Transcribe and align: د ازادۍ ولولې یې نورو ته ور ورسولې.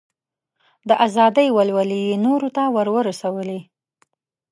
د 0.89 0.91
ازادۍ 1.05 1.47
ولولې 1.57 1.99
یې 2.07 2.15
نورو 2.25 2.49
ته 2.55 2.63
ور 2.75 2.87
ورسولې. 2.95 3.59